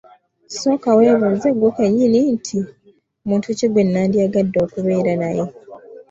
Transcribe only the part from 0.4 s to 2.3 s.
Sooka weebuuze ggwe kennyini